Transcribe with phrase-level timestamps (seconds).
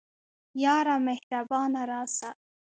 [0.63, 2.29] یاره مهربانه راسه